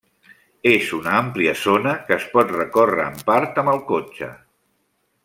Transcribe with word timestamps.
És 0.69 0.87
una 0.99 1.11
àmplia 1.17 1.53
zona 1.65 1.93
que 2.07 2.15
es 2.17 2.25
pot 2.33 2.57
recórrer 2.57 3.07
en 3.11 3.23
part 3.29 3.63
amb 3.65 3.75
el 3.77 3.83
cotxe. 3.95 4.31